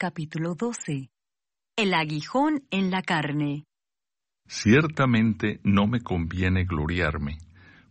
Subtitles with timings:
[0.00, 1.10] capítulo 12.
[1.76, 3.66] El aguijón en la carne.
[4.48, 7.36] Ciertamente no me conviene gloriarme,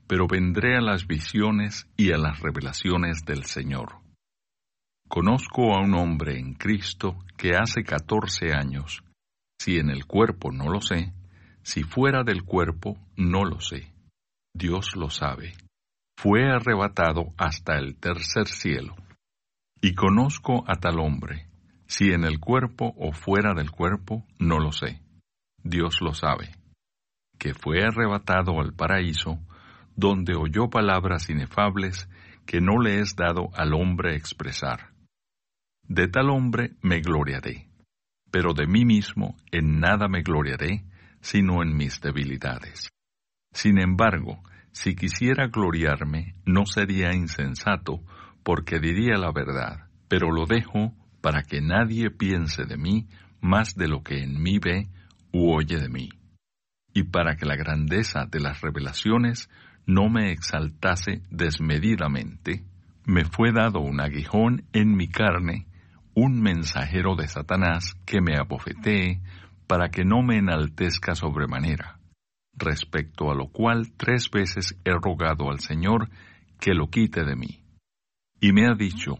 [0.08, 4.00] pero vendré a las visiones y a las revelaciones del Señor.
[5.08, 9.04] Conozco a un hombre en Cristo que hace catorce años,
[9.60, 11.14] si en el cuerpo no lo sé,
[11.62, 13.94] si fuera del cuerpo no lo sé.
[14.51, 15.54] Dios lo sabe.
[16.18, 18.96] Fue arrebatado hasta el tercer cielo.
[19.80, 21.48] Y conozco a tal hombre,
[21.90, 25.02] si en el cuerpo o fuera del cuerpo, no lo sé.
[25.64, 26.52] Dios lo sabe.
[27.40, 29.40] Que fue arrebatado al paraíso,
[29.96, 32.08] donde oyó palabras inefables
[32.46, 34.92] que no le es dado al hombre expresar.
[35.88, 37.68] De tal hombre me gloriaré,
[38.30, 40.86] pero de mí mismo en nada me gloriaré,
[41.22, 42.90] sino en mis debilidades.
[43.52, 48.04] Sin embargo, si quisiera gloriarme, no sería insensato,
[48.44, 53.08] porque diría la verdad, pero lo dejo para que nadie piense de mí
[53.42, 54.88] más de lo que en mí ve
[55.31, 56.09] u oye de mí,
[56.94, 59.50] y para que la grandeza de las revelaciones
[59.86, 62.64] no me exaltase desmedidamente,
[63.06, 65.67] me fue dado un aguijón en mi carne,
[66.14, 69.22] un mensajero de Satanás que me abofetee,
[69.67, 72.00] para que no me enaltezca sobremanera,
[72.53, 76.09] respecto a lo cual tres veces he rogado al Señor
[76.59, 77.64] que lo quite de mí.
[78.42, 79.20] Y me ha dicho,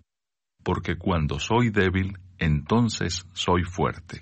[0.63, 4.21] porque cuando soy débil, entonces soy fuerte.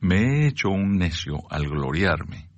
[0.00, 2.48] Me he hecho un necio al gloriarme.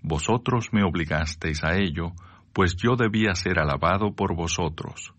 [0.00, 2.12] Vosotros me obligasteis a ello,
[2.52, 5.12] pues yo debía ser alabado por vosotros,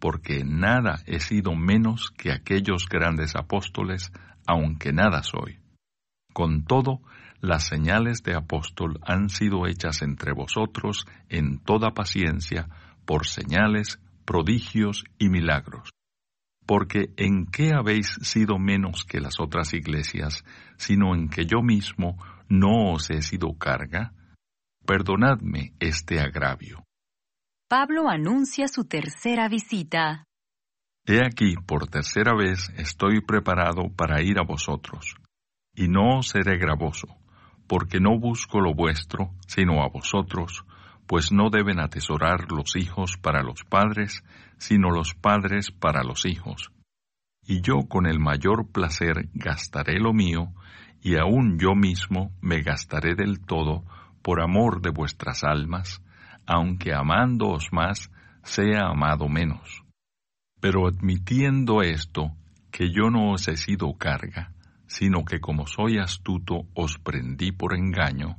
[0.00, 4.12] porque nada he sido menos que aquellos grandes apóstoles,
[4.46, 5.58] aunque nada soy.
[6.32, 7.00] Con todo,
[7.40, 12.68] las señales de apóstol han sido hechas entre vosotros en toda paciencia
[13.04, 15.93] por señales, prodigios y milagros
[16.66, 20.44] porque ¿en qué habéis sido menos que las otras iglesias,
[20.76, 22.16] sino en que yo mismo
[22.48, 24.12] no os he sido carga?
[24.86, 26.84] Perdonadme este agravio.
[27.68, 30.24] Pablo anuncia su tercera visita.
[31.06, 35.14] He aquí, por tercera vez estoy preparado para ir a vosotros,
[35.74, 37.08] y no os seré gravoso,
[37.66, 40.64] porque no busco lo vuestro, sino a vosotros,
[41.06, 44.24] pues no deben atesorar los hijos para los padres,
[44.58, 46.70] sino los padres para los hijos.
[47.46, 50.52] Y yo con el mayor placer gastaré lo mío,
[51.02, 53.84] y aun yo mismo me gastaré del todo
[54.22, 56.02] por amor de vuestras almas,
[56.46, 58.10] aunque amándoos más,
[58.42, 59.84] sea amado menos.
[60.60, 62.32] Pero admitiendo esto,
[62.70, 64.52] que yo no os he sido carga,
[64.86, 68.38] sino que como soy astuto os prendí por engaño,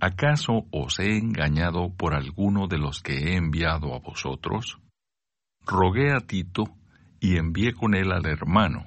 [0.00, 4.78] ¿acaso os he engañado por alguno de los que he enviado a vosotros?
[5.64, 6.64] Rogué a Tito
[7.20, 8.86] y envié con él al hermano.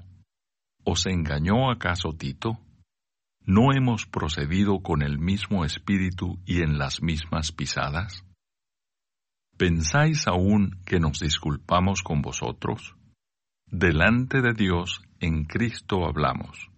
[0.83, 2.59] ¿Os engañó acaso Tito?
[3.41, 8.23] ¿No hemos procedido con el mismo espíritu y en las mismas pisadas?
[9.57, 12.95] ¿Pensáis aún que nos disculpamos con vosotros?
[13.65, 16.69] Delante de Dios en Cristo hablamos,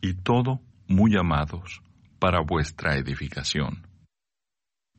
[0.00, 1.82] y todo muy amados
[2.22, 3.84] para vuestra edificación.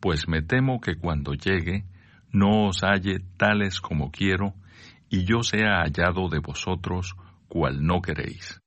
[0.01, 1.85] Pues me temo que cuando llegue
[2.33, 4.55] no os halle tales como quiero,
[5.07, 7.15] y yo sea hallado de vosotros
[7.47, 8.59] cual no queréis.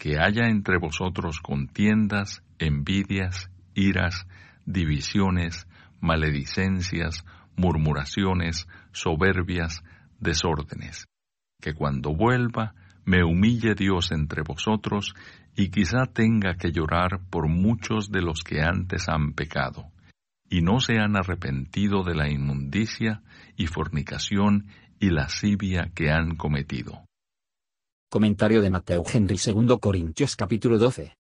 [0.00, 4.26] Que haya entre vosotros contiendas, envidias, iras,
[4.66, 5.68] divisiones,
[6.00, 7.24] maledicencias,
[7.54, 9.84] murmuraciones, soberbias,
[10.18, 11.06] desórdenes.
[11.60, 12.74] Que cuando vuelva,
[13.04, 15.14] me humille Dios entre vosotros,
[15.54, 19.92] y quizá tenga que llorar por muchos de los que antes han pecado
[20.52, 23.22] y no se han arrepentido de la inmundicia
[23.56, 24.66] y fornicación
[25.00, 27.06] y lascivia que han cometido.
[28.10, 31.16] Comentario de Mateo Henry 2 Corintios capítulo 12.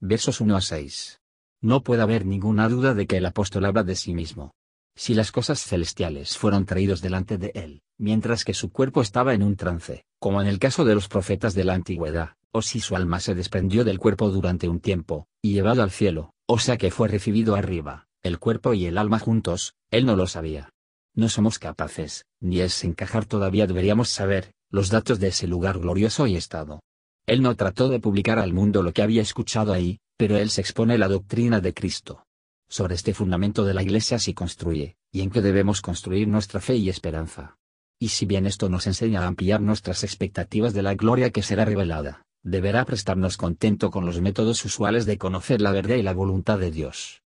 [0.00, 1.18] Versos 1 a 6.
[1.62, 4.52] No puede haber ninguna duda de que el apóstol habla de sí mismo.
[4.94, 9.44] Si las cosas celestiales fueron traídos delante de él, mientras que su cuerpo estaba en
[9.44, 12.96] un trance, como en el caso de los profetas de la antigüedad, o si su
[12.96, 16.90] alma se desprendió del cuerpo durante un tiempo, y llevado al cielo, o sea que
[16.90, 20.70] fue recibido arriba, el cuerpo y el alma juntos, él no lo sabía.
[21.14, 26.26] No somos capaces, ni es encajar todavía deberíamos saber, los datos de ese lugar glorioso
[26.26, 26.80] y estado.
[27.26, 30.60] Él no trató de publicar al mundo lo que había escuchado ahí, pero él se
[30.60, 32.24] expone la doctrina de Cristo.
[32.68, 36.76] Sobre este fundamento de la Iglesia se construye, y en que debemos construir nuestra fe
[36.76, 37.56] y esperanza.
[38.00, 41.64] Y si bien esto nos enseña a ampliar nuestras expectativas de la gloria que será
[41.64, 46.58] revelada, deberá prestarnos contento con los métodos usuales de conocer la verdad y la voluntad
[46.58, 47.22] de Dios.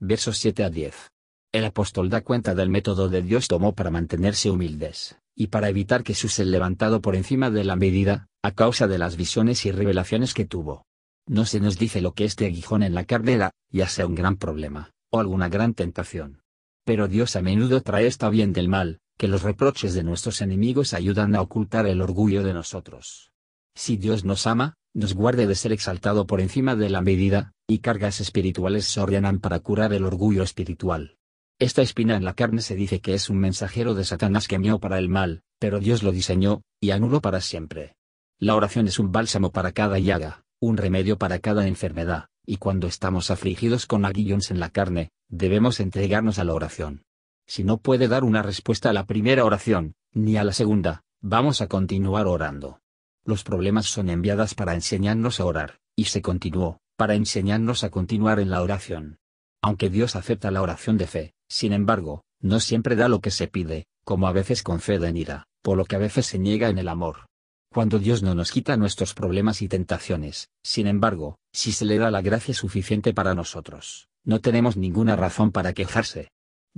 [0.00, 1.10] Versos 7 a 10.
[1.52, 6.02] El apóstol da cuenta del método de Dios tomó para mantenerse humildes, y para evitar
[6.04, 10.34] que ser levantado por encima de la medida, a causa de las visiones y revelaciones
[10.34, 10.86] que tuvo.
[11.26, 14.14] No se nos dice lo que este aguijón en la carne era, ya sea un
[14.14, 16.40] gran problema, o alguna gran tentación.
[16.84, 20.94] Pero Dios a menudo trae esta bien del mal, que los reproches de nuestros enemigos
[20.94, 23.32] ayudan a ocultar el orgullo de nosotros.
[23.74, 27.78] Si Dios nos ama, nos guarde de ser exaltado por encima de la medida, y
[27.80, 31.16] cargas espirituales se ordenan para curar el orgullo espiritual.
[31.58, 34.78] Esta espina en la carne se dice que es un mensajero de Satanás que mió
[34.78, 37.96] para el mal, pero Dios lo diseñó, y anuló para siempre.
[38.38, 42.86] La oración es un bálsamo para cada llaga, un remedio para cada enfermedad, y cuando
[42.86, 47.02] estamos afligidos con aguillones en la carne, debemos entregarnos a la oración.
[47.48, 51.62] Si no puede dar una respuesta a la primera oración, ni a la segunda, vamos
[51.62, 52.80] a continuar orando.
[53.24, 58.38] Los problemas son enviadas para enseñarnos a orar, y se continuó, para enseñarnos a continuar
[58.38, 59.18] en la oración.
[59.62, 63.48] Aunque Dios acepta la oración de fe, sin embargo, no siempre da lo que se
[63.48, 66.76] pide, como a veces concede en ira, por lo que a veces se niega en
[66.76, 67.28] el amor.
[67.72, 72.10] Cuando Dios no nos quita nuestros problemas y tentaciones, sin embargo, si se le da
[72.10, 76.30] la gracia suficiente para nosotros, no tenemos ninguna razón para quejarse.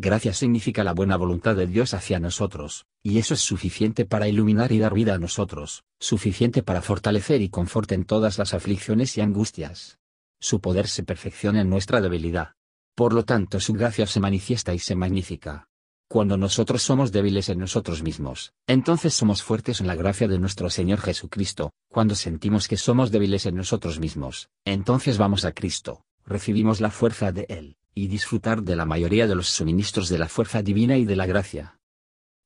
[0.02, 4.72] Gracia significa la buena voluntad de Dios hacia nosotros, y eso es suficiente para iluminar
[4.72, 9.20] y dar vida a nosotros, suficiente para fortalecer y confort en todas las aflicciones y
[9.20, 9.98] angustias.
[10.40, 12.54] Su poder se perfecciona en nuestra debilidad.
[12.94, 15.68] Por lo tanto su gracia se manifiesta y se magnifica.
[16.08, 20.70] Cuando nosotros somos débiles en nosotros mismos, entonces somos fuertes en la gracia de nuestro
[20.70, 26.80] Señor Jesucristo, cuando sentimos que somos débiles en nosotros mismos, entonces vamos a Cristo, recibimos
[26.80, 30.62] la fuerza de Él, y disfrutar de la mayoría de los suministros de la fuerza
[30.62, 31.78] divina y de la gracia.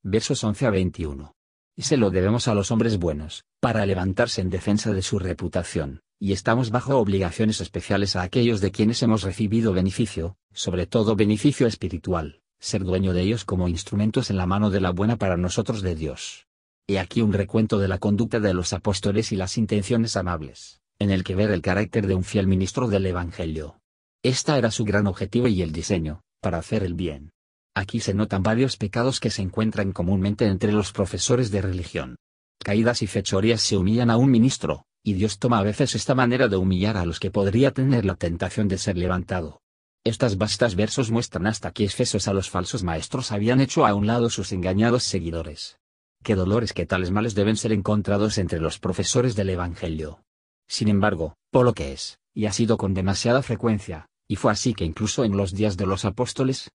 [0.03, 1.35] Versos 11 a 21.
[1.77, 6.03] Y se lo debemos a los hombres buenos, para levantarse en defensa de su reputación,
[6.19, 11.67] y estamos bajo obligaciones especiales a aquellos de quienes hemos recibido beneficio, sobre todo beneficio
[11.67, 15.83] espiritual, ser dueño de ellos como instrumentos en la mano de la buena para nosotros
[15.83, 16.47] de Dios.
[16.87, 21.11] He aquí un recuento de la conducta de los apóstoles y las intenciones amables, en
[21.11, 23.81] el que ver el carácter de un fiel ministro del Evangelio.
[24.25, 27.33] Esta era su gran objetivo y el diseño, para hacer el bien.
[27.75, 32.17] Aquí se notan varios pecados que se encuentran comúnmente entre los profesores de religión.
[32.59, 36.49] Caídas y fechorías se humillan a un ministro, y Dios toma a veces esta manera
[36.49, 39.61] de humillar a los que podría tener la tentación de ser levantado.
[40.05, 44.07] Estas vastas versos muestran hasta que Efesos a los falsos maestros habían hecho a un
[44.07, 45.77] lado sus engañados seguidores.
[46.23, 50.23] Qué dolores que tales males deben ser encontrados entre los profesores del Evangelio.
[50.67, 54.75] Sin embargo, por lo que es, y ha sido con demasiada frecuencia, y fue así
[54.75, 56.69] que incluso en los días de los apóstoles.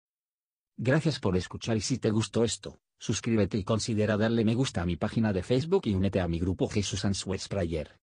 [0.77, 4.85] Gracias por escuchar y si te gustó esto, suscríbete y considera darle me gusta a
[4.85, 7.98] mi página de Facebook y únete a mi grupo Jesús Answers Prayer.